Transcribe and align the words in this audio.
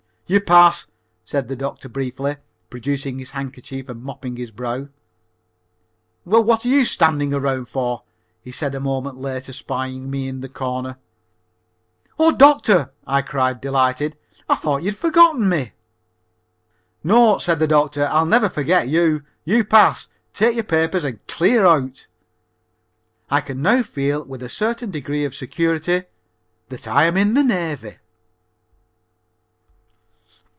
"You 0.33 0.39
pass," 0.39 0.85
said 1.25 1.49
the 1.49 1.57
doctor 1.57 1.89
briefly, 1.89 2.37
producing 2.69 3.19
his 3.19 3.31
handkerchief 3.31 3.89
and 3.89 4.01
mopping 4.01 4.37
his 4.37 4.49
brow. 4.49 4.87
"Well, 6.23 6.41
what 6.41 6.63
are 6.65 6.69
you 6.69 6.85
standing 6.85 7.33
around 7.33 7.65
for?" 7.67 8.03
he 8.39 8.49
said 8.53 8.73
a 8.73 8.79
moment 8.79 9.17
later, 9.17 9.51
spying 9.51 10.09
me 10.09 10.29
in 10.29 10.39
my 10.39 10.47
corner. 10.47 10.99
"Oh, 12.17 12.31
doctor," 12.33 12.93
I 13.05 13.21
cried, 13.21 13.59
delighted, 13.59 14.17
"I 14.47 14.55
thought 14.55 14.83
you 14.83 14.91
had 14.91 14.97
forgotten 14.97 15.49
me." 15.49 15.73
"No," 17.03 17.37
said 17.37 17.59
the 17.59 17.67
doctor, 17.67 18.07
"I'll 18.09 18.25
never 18.25 18.47
forget 18.47 18.87
you. 18.87 19.25
You 19.43 19.65
pass. 19.65 20.07
Take 20.33 20.55
your 20.55 20.63
papers 20.63 21.03
and 21.03 21.27
clear 21.27 21.65
out." 21.65 22.07
I 23.29 23.41
can 23.41 23.61
now 23.61 23.83
feel 23.83 24.23
with 24.23 24.41
a 24.41 24.47
certain 24.47 24.91
degree 24.91 25.25
of 25.25 25.35
security 25.35 26.03
that 26.69 26.87
I 26.87 27.03
am 27.03 27.17
in 27.17 27.33
the 27.33 27.43
Navy. 27.43 27.97